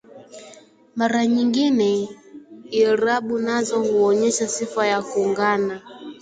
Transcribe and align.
Mara 0.95 1.25
nyingine 1.25 2.09
irabu 2.71 3.39
nazo 3.39 3.81
huonyesha 3.83 4.47
sifa 4.47 4.87
ya 4.87 5.01
kuungana 5.01 5.81